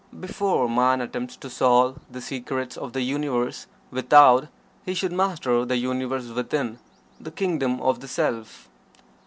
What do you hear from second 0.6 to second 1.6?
man attempts to